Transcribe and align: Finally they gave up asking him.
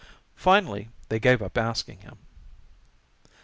Finally 0.33 0.89
they 1.09 1.19
gave 1.19 1.43
up 1.43 1.59
asking 1.59 1.99
him. 1.99 2.17